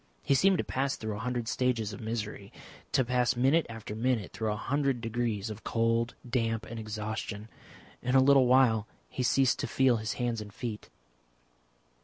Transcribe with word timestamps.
He 0.23 0.33
seemed 0.33 0.57
to 0.57 0.63
pass 0.63 0.95
through 0.95 1.15
a 1.15 1.19
hundred 1.19 1.47
stages 1.47 1.93
of 1.93 2.01
misery, 2.01 2.51
to 2.91 3.05
pass 3.05 3.35
minute 3.35 3.67
after 3.69 3.93
minute 3.93 4.33
through 4.33 4.51
a 4.51 4.55
hundred 4.55 4.99
degrees 4.99 5.51
of 5.51 5.63
cold, 5.63 6.15
damp, 6.27 6.65
and 6.65 6.79
exhaustion. 6.79 7.49
In 8.01 8.15
a 8.15 8.19
little 8.23 8.47
while 8.47 8.87
he 9.09 9.21
ceased 9.21 9.59
to 9.59 9.67
feel 9.67 9.97
his 9.97 10.13
hands 10.13 10.41
and 10.41 10.51
feet. 10.51 10.89